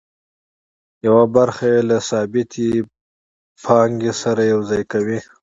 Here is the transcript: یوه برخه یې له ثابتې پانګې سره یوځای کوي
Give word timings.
یوه 1.05 1.23
برخه 1.35 1.65
یې 1.73 1.81
له 1.89 1.97
ثابتې 2.09 2.69
پانګې 3.63 4.13
سره 4.21 4.41
یوځای 4.53 4.83
کوي 4.91 5.19